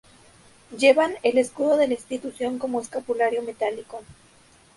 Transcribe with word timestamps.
Llevan 0.75 1.13
el 1.21 1.37
escudo 1.37 1.77
de 1.77 1.87
la 1.87 1.93
institución 1.93 2.57
como 2.57 2.81
escapulario 2.81 3.43
metálico. 3.43 4.01